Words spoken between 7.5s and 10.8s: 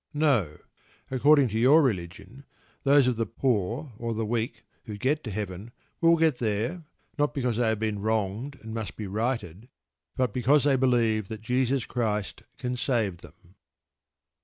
they have been wronged and must be righted, but because they